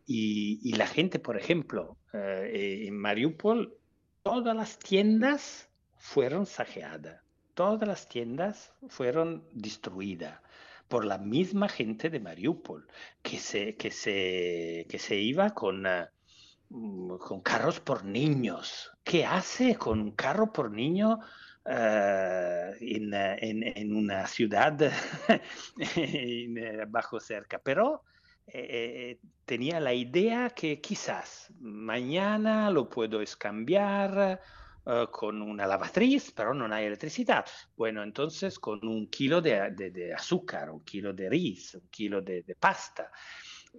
Y, 0.07 0.61
y 0.63 0.75
la 0.75 0.87
gente, 0.87 1.19
por 1.19 1.37
ejemplo, 1.37 1.97
eh, 2.13 2.85
en 2.87 2.97
Mariupol, 2.99 3.77
todas 4.23 4.55
las 4.55 4.79
tiendas 4.79 5.69
fueron 5.97 6.47
saqueadas, 6.47 7.23
todas 7.55 7.89
las 7.89 8.09
tiendas 8.09 8.73
fueron 8.89 9.45
destruidas 9.53 10.41
por 10.89 11.05
la 11.05 11.19
misma 11.19 11.69
gente 11.69 12.11
de 12.11 12.21
Mariupol, 12.21 12.87
que 13.23 13.39
se, 13.39 13.77
que 13.77 13.91
se, 13.91 14.87
que 14.89 14.99
se 14.99 15.17
iba 15.17 15.51
con, 15.51 15.87
uh, 15.87 17.19
con 17.19 17.41
carros 17.41 17.81
por 17.81 18.05
niños. 18.05 18.91
¿Qué 19.03 19.25
hace 19.25 19.77
con 19.77 20.01
un 20.01 20.11
carro 20.13 20.53
por 20.53 20.71
niño? 20.71 21.21
Uh, 21.67 22.77
en, 22.79 23.15
en, 23.15 23.63
en, 23.63 23.97
una 23.97 24.27
ciudad 24.27 24.79
eh, 25.97 26.85
bajo 26.87 27.19
cerca, 27.19 27.59
pero 27.59 28.03
eh, 28.47 29.19
tenía 29.47 29.81
la 29.81 29.95
idea 29.95 30.51
que 30.51 30.81
quizás 30.81 31.51
mañana 31.61 32.71
lo 32.71 32.91
puedo 32.91 33.23
escambiar 33.23 34.41
uh, 34.85 35.11
con 35.11 35.41
una 35.41 35.67
lavatriz, 35.67 36.33
pero 36.33 36.53
no 36.53 36.73
hay 36.75 36.85
electricidad. 36.85 37.47
Bueno, 37.77 38.03
entonces 38.03 38.59
con 38.59 38.87
un 38.87 39.09
kilo 39.09 39.41
de, 39.41 39.71
de, 39.71 40.13
azúcar, 40.13 40.71
un 40.71 40.85
kilo 40.85 41.15
de 41.15 41.31
riz, 41.31 41.75
un 41.77 41.89
kilo 41.89 42.21
de, 42.21 42.57
pasta. 42.61 43.11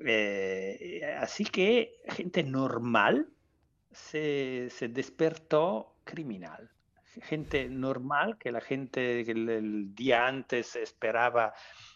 Eh, 0.03 1.01
así 1.19 1.45
que 1.45 2.01
gente 2.07 2.43
normal 2.43 3.29
se, 3.91 4.69
se 4.71 4.87
despertó 4.89 5.99
criminal 6.03 6.74
gente 7.21 7.69
normal, 7.69 8.37
que 8.37 8.51
la 8.51 8.61
gente 8.61 9.23
que 9.25 9.31
el, 9.31 9.49
el, 9.49 9.95
día 9.95 10.27
antes 10.27 10.75
esperaba 10.75 11.53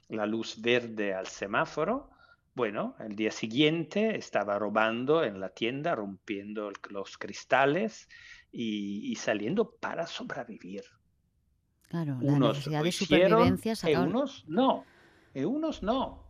la 0.08 0.26
luz 0.26 0.62
verde 0.62 1.14
al 1.14 1.28
semáforo, 1.28 2.10
bueno, 2.56 2.96
el 3.00 3.16
día 3.16 3.32
siguiente 3.32 4.18
estaba 4.18 4.60
robando 4.60 5.24
en 5.24 5.40
la 5.40 5.50
tienda, 5.50 5.96
rompiendo 5.96 6.72
los 6.90 7.18
cristales 7.18 8.10
y, 8.52 9.10
y 9.12 9.16
saliendo 9.16 9.72
para 9.72 10.08
sobrevivir. 10.08 10.84
Claro, 11.88 12.18
la 12.22 12.34
unos 12.34 12.58
necesidad 12.58 12.84
de 12.84 12.92
supervivencia 12.92 13.90
y 13.90 13.96
unos 13.96 14.46
no, 14.48 14.86
y 15.34 15.44
unos 15.44 15.82
no. 15.84 16.24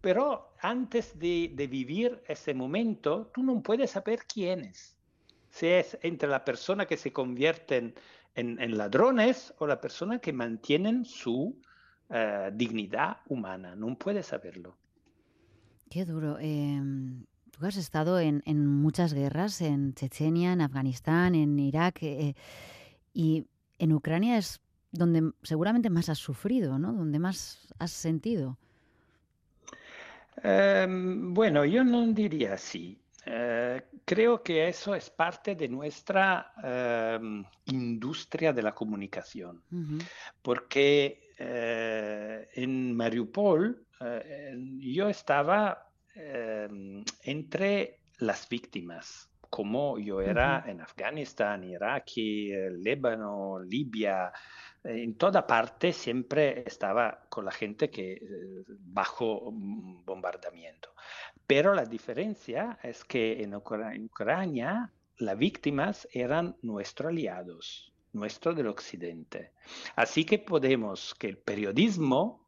Pero 0.00 0.54
antes 0.60 1.18
de, 1.18 1.50
de 1.54 1.66
vivir 1.66 2.22
ese 2.26 2.54
momento, 2.54 3.30
tú 3.34 3.42
no 3.42 3.62
puedes 3.62 3.90
saber 3.90 4.20
quién 4.32 4.60
es. 4.60 4.96
Si 5.50 5.66
es 5.66 5.98
entre 6.02 6.28
la 6.28 6.44
persona 6.44 6.86
que 6.86 6.96
se 6.96 7.12
convierte 7.12 7.76
en 7.76 7.94
en, 8.34 8.60
en, 8.60 8.76
ladrones 8.76 9.54
o 9.58 9.66
la 9.66 9.80
persona 9.80 10.18
que 10.18 10.32
mantienen 10.32 11.04
su 11.04 11.60
uh, 12.08 12.14
dignidad 12.52 13.18
humana. 13.28 13.74
No 13.76 13.96
puede 13.96 14.22
saberlo. 14.22 14.76
Qué 15.90 16.04
duro. 16.04 16.38
Eh, 16.40 16.80
tú 17.50 17.66
has 17.66 17.76
estado 17.76 18.18
en, 18.18 18.42
en, 18.46 18.66
muchas 18.66 19.12
guerras, 19.12 19.60
en 19.60 19.94
Chechenia, 19.94 20.52
en 20.52 20.62
Afganistán, 20.62 21.34
en 21.34 21.58
Irak, 21.58 22.02
eh, 22.02 22.34
y 23.12 23.46
en 23.78 23.92
Ucrania 23.92 24.38
es 24.38 24.60
donde 24.90 25.32
seguramente 25.42 25.90
más 25.90 26.08
has 26.08 26.18
sufrido, 26.18 26.78
¿no? 26.78 26.92
Donde 26.92 27.18
más 27.18 27.68
has 27.78 27.90
sentido. 27.90 28.58
Um, 30.44 31.34
bueno, 31.34 31.64
yo 31.64 31.84
no 31.84 32.06
diría 32.12 32.54
así. 32.54 32.98
Uh, 33.24 33.80
creo 34.04 34.42
que 34.42 34.66
eso 34.66 34.96
es 34.96 35.08
parte 35.08 35.54
de 35.54 35.68
nuestra 35.68 36.52
uh, 36.56 37.44
industria 37.66 38.52
de 38.52 38.62
la 38.62 38.72
comunicación, 38.72 39.62
uh 39.70 39.76
-huh. 39.76 40.02
porque 40.42 41.30
uh, 41.38 42.60
en 42.60 42.96
Mariupol 42.96 43.86
yo 44.80 45.08
estaba 45.08 45.88
entre 47.22 48.00
las 48.18 48.48
víctimas, 48.48 49.30
como 49.48 49.96
yo 49.96 50.20
era 50.20 50.64
en 50.66 50.80
Afganistán, 50.80 51.62
Irak, 51.62 52.10
Líbano, 52.16 53.60
Libia, 53.60 54.32
en 54.82 55.16
toda 55.16 55.46
parte 55.46 55.92
siempre 55.92 56.64
estaba 56.66 57.26
con 57.28 57.44
la 57.44 57.52
gente 57.52 57.88
que 57.88 58.20
bajo 58.66 59.52
bombardamiento. 60.04 60.92
Pero 61.46 61.74
la 61.74 61.84
diferencia 61.84 62.78
es 62.82 63.04
que 63.04 63.42
en, 63.42 63.54
Ucra 63.54 63.94
en 63.94 64.06
Ucrania 64.06 64.90
las 65.18 65.38
víctimas 65.38 66.08
eran 66.12 66.56
nuestros 66.62 67.10
aliados, 67.10 67.92
nuestros 68.12 68.56
del 68.56 68.68
occidente. 68.68 69.52
Así 69.96 70.24
que 70.24 70.38
podemos 70.38 71.14
que 71.14 71.28
el 71.28 71.38
periodismo 71.38 72.46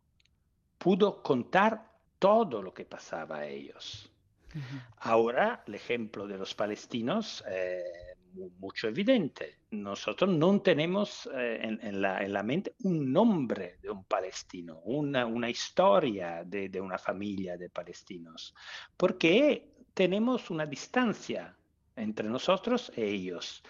pudo 0.78 1.22
contar 1.22 1.90
todo 2.18 2.62
lo 2.62 2.72
que 2.72 2.84
pasaba 2.84 3.38
a 3.38 3.46
ellos. 3.46 4.10
Uh 4.54 4.58
-huh. 4.58 4.86
Ahora 4.98 5.62
el 5.66 5.74
ejemplo 5.74 6.26
de 6.26 6.38
los 6.38 6.54
palestinos 6.54 7.44
es 7.48 8.13
mucho 8.58 8.88
evidente. 8.88 9.60
Nosotros 9.70 10.30
no 10.30 10.60
tenemos 10.60 11.28
eh, 11.34 11.60
en, 11.62 12.00
la, 12.00 12.42
mente 12.42 12.74
un 12.82 13.12
nombre 13.12 13.78
de 13.80 13.90
un 13.90 14.04
palestino, 14.04 14.80
una, 14.84 15.50
historia 15.50 16.44
de, 16.44 16.68
de, 16.68 16.80
una 16.80 16.98
familia 16.98 17.56
de 17.56 17.70
palestinos, 17.70 18.54
porque 18.96 19.74
tenemos 19.94 20.50
una 20.50 20.66
distancia 20.66 21.56
entre 21.96 22.28
nosotros 22.28 22.92
e 22.96 23.04
ellos. 23.04 23.62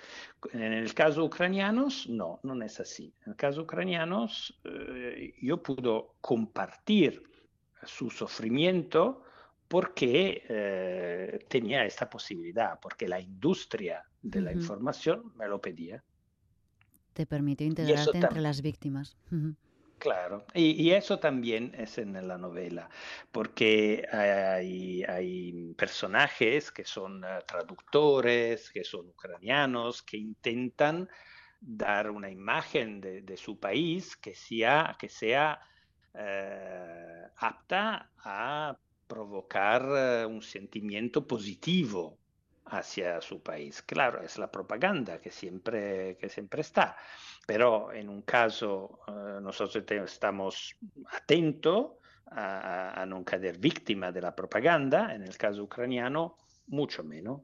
En 0.53 0.73
el 0.73 0.95
caso 0.95 1.25
ucranianos, 1.25 2.09
no, 2.09 2.41
no 2.43 2.65
es 2.65 2.81
así. 2.81 3.15
En 3.25 3.33
el 3.33 3.37
caso 3.37 3.63
ucranianos, 3.63 4.59
eh, 4.65 5.35
yo 5.41 5.63
puedo 5.63 6.17
compartir 6.21 7.23
su 7.83 8.11
sufrimiento 8.11 9.25
porque 9.75 10.45
eh, 10.49 11.47
tenía 11.49 11.85
esta 11.85 12.09
posibilidad, 12.09 12.79
porque 12.79 13.09
la 13.09 13.19
industria 13.19 14.05
de 14.23 14.41
la 14.41 14.53
información 14.53 15.33
me 15.35 15.49
lo 15.49 15.61
pedía. 15.61 16.01
Te 17.13 17.27
permitió 17.27 17.67
integrarte 17.67 18.19
entre 18.19 18.41
las 18.41 18.63
víctimas. 18.63 19.17
Claro, 19.99 20.47
y, 20.55 20.93
eso 20.93 21.19
también 21.19 21.75
es 21.77 21.99
en 21.99 22.13
la 22.29 22.39
novela, 22.39 22.89
porque 23.33 24.07
hay, 24.13 25.75
personajes 25.77 26.71
que 26.71 26.85
son 26.85 27.25
eh, 27.25 27.41
traductores, 27.45 28.71
que 28.71 28.85
son 28.85 29.09
ucranianos, 29.09 30.05
que 30.05 30.19
intentan 30.19 31.09
dar 31.61 32.13
una 32.13 32.31
imagen 32.31 33.01
de, 33.01 33.37
su 33.37 33.59
país 33.59 34.17
que 34.17 34.37
sea, 34.37 34.97
que 35.01 35.09
sea 35.09 35.59
eh, 36.15 37.27
apta 37.39 38.13
a 38.19 38.79
provocar 39.07 39.87
eh, 39.97 40.27
un 40.27 40.43
sentimiento 40.43 41.27
positivo 41.27 42.19
hacia 42.67 43.21
su 43.21 43.43
país. 43.43 43.83
Claro, 43.83 44.23
es 44.23 44.39
la 44.39 44.51
propaganda 44.51 45.21
que 45.21 45.31
siempre, 45.31 46.17
que 46.19 46.29
siempre 46.29 46.63
está, 46.63 46.97
pero 47.47 47.93
en 47.93 48.09
un 48.09 48.23
caso 48.23 49.01
uh, 49.07 49.41
nosotros 49.41 49.85
estamos 50.05 50.77
atentos 51.13 51.93
a, 52.27 53.03
a, 53.03 53.07
no 53.07 53.23
caer 53.25 53.59
víctima 53.59 54.11
de 54.11 54.23
la 54.23 54.35
propaganda, 54.35 55.15
en 55.15 55.23
el 55.23 55.37
caso 55.37 55.63
ucraniano 55.63 56.37
mucho 56.69 57.05
menos. 57.05 57.43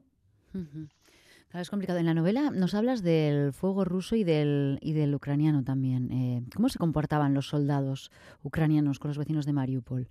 es 1.53 1.69
complicado. 1.69 1.99
En 1.99 2.05
la 2.05 2.13
novela 2.13 2.49
nos 2.49 2.73
hablas 2.73 3.03
del 3.03 3.53
fuego 3.53 3.85
ruso 3.85 4.15
y 4.15 4.23
del, 4.23 4.79
y 4.81 4.93
del 4.93 5.13
ucraniano 5.13 5.63
también. 5.63 6.11
Eh, 6.11 6.43
¿Cómo 6.55 6.69
se 6.69 6.79
comportaban 6.79 7.33
los 7.33 7.47
soldados 7.47 8.11
ucranianos 8.43 8.99
con 8.99 9.09
los 9.09 9.17
vecinos 9.17 9.45
de 9.45 9.53
Mariupol? 9.53 10.09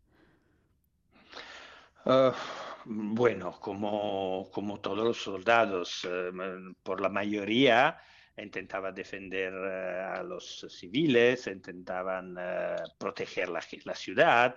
Uh, 2.05 2.33
bueno, 2.85 3.53
como, 3.61 4.49
como, 4.53 4.81
todos 4.81 5.05
los 5.05 5.23
soldados, 5.23 6.07
eh, 6.11 6.31
por 6.83 7.01
la 7.01 7.09
mayoría 7.11 7.99
intentaban 8.37 8.95
defender 8.95 9.53
eh, 9.53 10.19
a 10.19 10.23
los 10.23 10.67
civiles, 10.71 11.47
intentaban 11.47 12.37
eh, 12.41 12.77
proteger 12.99 13.51
la, 13.51 13.61
la, 13.85 13.95
ciudad, 13.95 14.55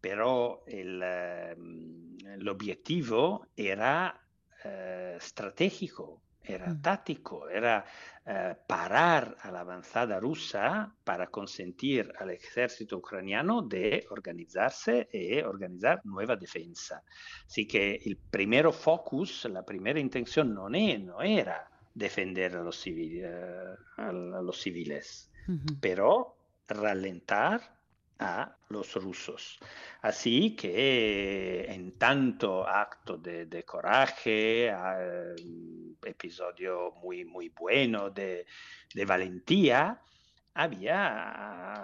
pero 0.00 0.64
el, 0.66 1.02
el 1.02 2.48
objetivo 2.48 3.46
era 3.54 4.20
estratégico, 5.16 6.22
era 6.46 6.68
mm. 6.68 6.80
táctico, 6.80 7.48
era 7.48 7.84
eh, 8.24 8.54
parar 8.66 9.36
a 9.42 9.50
la 9.50 9.60
avanzada 9.60 10.18
rusa 10.20 10.92
para 11.04 11.28
consentir 11.28 12.12
al 12.18 12.30
ejército 12.30 12.98
ucraniano 12.98 13.62
de 13.62 14.06
organizarse 14.10 15.08
y 15.12 15.38
organizar 15.40 16.00
nueva 16.04 16.36
defensa. 16.36 17.02
Así 17.46 17.66
que 17.66 18.00
el 18.04 18.16
primer 18.16 18.72
focus, 18.72 19.44
la 19.46 19.64
primera 19.64 20.00
intención 20.00 20.54
no, 20.54 20.68
no 20.68 21.22
era 21.22 21.70
defender 21.94 22.56
a 22.56 22.62
los, 22.62 22.86
eh, 22.86 23.24
a 23.96 24.12
los 24.12 24.60
civiles, 24.60 25.30
pero 25.80 26.36
ralentar 26.68 27.75
a 28.18 28.56
los 28.68 28.94
rusos. 28.94 29.58
Así 30.02 30.56
que 30.56 31.66
en 31.68 31.98
tanto 31.98 32.66
acto 32.66 33.18
de, 33.18 33.64
coraje, 33.64 34.72
episodio 36.04 36.92
muy, 37.02 37.24
muy 37.24 37.48
bueno 37.50 38.10
de, 38.10 38.46
valentía, 39.06 40.00
había 40.54 41.74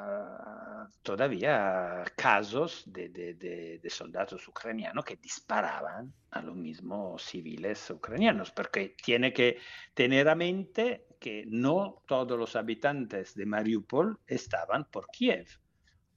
todavía 1.03 2.05
casos 2.17 2.85
de, 2.87 3.81
soldados 3.91 4.49
ucranianos 4.49 5.05
que 5.05 5.17
disparaban 5.17 6.15
a 6.31 6.41
los 6.41 6.57
mismos 6.57 7.23
civiles 7.23 7.91
ucranianos, 7.91 8.51
porque 8.53 8.97
tiene 9.03 9.33
que 9.33 9.59
tener 9.93 10.29
a 10.29 10.35
mente 10.35 11.09
que 11.21 11.45
no 11.47 12.03
todos 12.07 12.39
los 12.39 12.57
habitantes 12.57 13.35
de 13.35 13.47
Mariupol 13.47 14.19
estaban 14.27 14.87
por 14.91 15.07
Kiev 15.09 15.62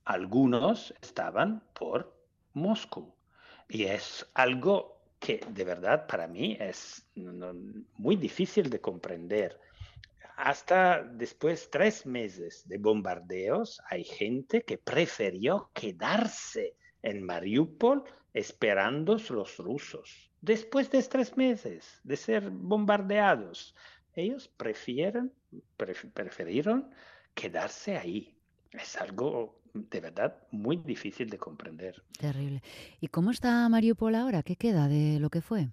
algunos 0.06 0.94
estaban 1.02 1.64
por 1.74 2.16
Moscú. 2.54 3.14
Y 3.68 3.86
es 3.86 4.26
algo 4.34 5.02
que 5.20 5.42
de 5.50 5.64
verdad 5.64 6.06
para 6.08 6.28
mí 6.28 6.56
es 6.60 7.08
muy 7.98 8.16
difícil 8.16 8.70
de 8.70 8.80
comprender. 8.80 9.60
Hasta 10.38 11.02
después 11.02 11.64
de 11.64 11.70
tres 11.72 12.06
meses 12.06 12.68
de 12.68 12.78
bombardeos, 12.78 13.82
hay 13.90 14.04
gente 14.04 14.64
que 14.64 14.78
prefirió 14.78 15.72
quedarse 15.74 16.76
en 17.02 17.24
Mariupol 17.24 18.04
esperando 18.34 19.18
los 19.30 19.58
rusos. 19.58 20.30
Después 20.42 20.92
de 20.92 21.02
tres 21.04 21.36
meses 21.38 22.00
de 22.04 22.18
ser 22.18 22.50
bombardeados, 22.52 23.74
ellos 24.14 24.48
prefirieron 24.50 25.32
quedarse 27.34 27.98
ahí. 27.98 28.35
Es 28.80 28.96
algo 28.98 29.62
de 29.74 30.00
verdad 30.00 30.36
muy 30.52 30.78
difícil 30.78 31.30
de 31.30 31.38
comprender. 31.38 32.02
Terrible. 32.20 32.62
¿Y 33.02 33.08
cómo 33.08 33.32
está 33.32 33.68
Mariupol 33.70 34.16
ahora? 34.16 34.44
¿Qué 34.44 34.56
queda 34.56 34.88
de 34.88 35.20
lo 35.20 35.30
que 35.30 35.42
fue? 35.42 35.68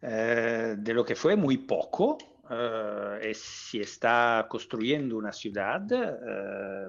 Eh, 0.00 0.74
de 0.78 0.94
lo 0.94 1.04
que 1.04 1.14
fue 1.14 1.36
muy 1.36 1.58
poco. 1.58 2.18
Eh, 2.50 3.32
si 3.34 3.80
está 3.80 4.46
construyendo 4.48 5.16
una 5.16 5.32
ciudad 5.32 5.82
eh, 5.92 6.88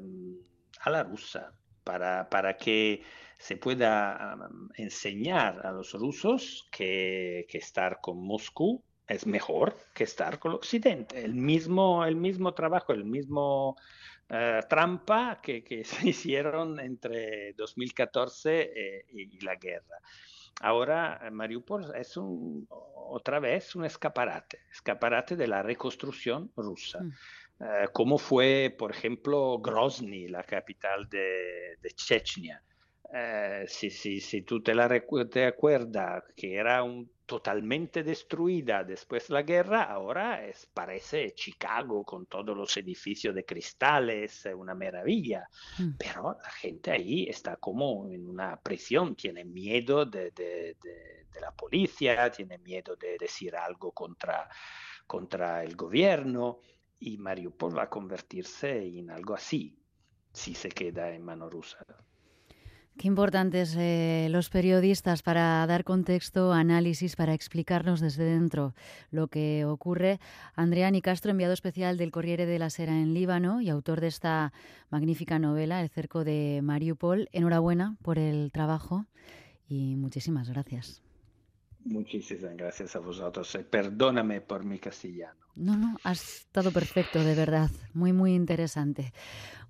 a 0.81 0.89
la 0.89 1.03
rusa 1.03 1.53
para, 1.83 2.29
para 2.29 2.57
que 2.57 3.03
se 3.37 3.57
pueda 3.57 4.35
um, 4.35 4.69
enseñar 4.75 5.65
a 5.65 5.71
los 5.71 5.93
rusos 5.93 6.67
que, 6.71 7.45
que 7.49 7.57
estar 7.57 7.99
con 8.01 8.17
Moscú 8.25 8.83
es 9.07 9.27
mejor 9.27 9.75
que 9.93 10.05
estar 10.05 10.39
con 10.39 10.51
el 10.51 10.57
Occidente. 10.57 11.23
El 11.23 11.35
mismo, 11.35 12.05
el 12.05 12.15
mismo 12.15 12.53
trabajo, 12.53 12.93
el 12.93 13.05
mismo 13.05 13.75
eh, 14.35 14.61
trampa 14.67 15.39
que, 15.41 15.63
se 15.85 16.09
hicieron 16.09 16.79
entre 16.79 17.53
2014 17.53 18.71
eh, 18.75 19.05
y, 19.09 19.39
la 19.41 19.55
guerra. 19.55 19.99
Ahora 20.61 21.19
eh, 21.23 21.29
Mariupol 21.29 21.93
es 21.95 22.17
un, 22.17 22.65
otra 22.69 23.39
vez 23.39 23.75
un 23.75 23.85
escaparate, 23.85 24.61
escaparate 24.71 25.35
de 25.35 25.47
la 25.47 25.61
reconstrucción 25.61 26.51
rusa. 26.55 27.03
Mm. 27.03 27.11
como 27.93 28.17
fue, 28.17 28.75
por 28.77 28.91
ejemplo, 28.91 29.59
Grozny, 29.59 30.27
la 30.27 30.43
capital 30.43 31.07
de, 31.07 31.77
de 31.79 31.89
Chechnya. 31.91 32.61
Si, 33.67 33.89
si, 33.89 34.19
si, 34.19 34.41
tú 34.41 34.61
te, 34.61 34.73
la 34.73 34.89
te 35.29 35.45
acuerdas 35.45 36.23
que 36.35 36.55
era 36.55 36.83
un 36.83 37.11
totalmente 37.25 38.03
destruida 38.03 38.83
después 38.83 39.27
de 39.27 39.33
la 39.35 39.43
guerra, 39.43 39.83
ahora 39.83 40.45
es, 40.45 40.67
parece 40.73 41.33
Chicago 41.33 42.03
con 42.03 42.25
todos 42.25 42.55
los 42.55 42.75
edificios 42.77 43.33
de 43.33 43.45
cristales, 43.45 44.47
una 44.55 44.75
maravilla, 44.75 45.47
mm. 45.79 45.91
pero 45.97 46.37
la 46.41 46.49
gente 46.49 46.91
ahí 46.91 47.25
está 47.29 47.55
como 47.57 48.07
en 48.09 48.27
una 48.27 48.59
prisión, 48.59 49.15
tiene 49.15 49.45
miedo 49.45 50.05
de, 50.05 50.31
de, 50.31 50.75
de, 50.81 51.41
la 51.41 51.51
policía, 51.51 52.29
tiene 52.31 52.57
miedo 52.59 52.95
de 52.95 53.17
decir 53.17 53.55
algo 53.55 53.91
contra, 53.91 54.47
contra 55.07 55.63
el 55.63 55.75
gobierno 55.75 56.59
y 56.99 57.17
Mariupol 57.17 57.77
va 57.77 57.83
a 57.83 57.89
convertirse 57.89 58.85
en 58.85 59.09
algo 59.09 59.33
así 59.33 59.77
si 60.31 60.53
se 60.53 60.69
queda 60.69 61.09
en 61.09 61.23
mano 61.23 61.49
rusa. 61.49 61.83
Qué 62.97 63.07
importantes 63.07 63.75
eh, 63.75 64.27
los 64.29 64.49
periodistas 64.49 65.23
para 65.23 65.65
dar 65.65 65.83
contexto, 65.83 66.53
análisis, 66.53 67.15
para 67.15 67.33
explicarnos 67.33 67.99
desde 67.99 68.23
dentro 68.23 68.75
lo 69.09 69.27
que 69.27 69.65
ocurre. 69.65 70.19
Andrea 70.55 70.91
Castro, 71.01 71.31
enviado 71.31 71.53
especial 71.53 71.97
del 71.97 72.11
Corriere 72.11 72.45
de 72.45 72.59
la 72.59 72.69
Sera 72.69 72.93
en 72.93 73.13
Líbano 73.13 73.61
y 73.61 73.69
autor 73.69 73.99
de 73.99 74.07
esta 74.07 74.53
magnífica 74.91 75.39
novela, 75.39 75.81
El 75.81 75.89
cerco 75.89 76.23
de 76.23 76.61
Mariupol. 76.61 77.29
Enhorabuena 77.31 77.97
por 78.03 78.19
el 78.19 78.51
trabajo 78.51 79.05
y 79.67 79.95
muchísimas 79.95 80.49
gracias. 80.49 81.01
Muchísimas 81.85 82.55
gracias 82.55 82.95
a 82.95 82.99
vosotros. 82.99 83.55
Eh, 83.55 83.63
perdóname 83.63 84.39
por 84.39 84.63
mi 84.63 84.77
castellano. 84.79 85.39
No, 85.55 85.75
no, 85.77 85.97
has 86.03 86.41
estado 86.41 86.71
perfecto, 86.71 87.23
de 87.23 87.35
verdad. 87.35 87.69
Muy, 87.93 88.13
muy 88.13 88.33
interesante. 88.33 89.13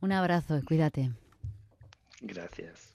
Un 0.02 0.12
abrazo 0.12 0.58
y 0.58 0.62
cuídate. 0.62 1.12
Gracias. 2.22 2.93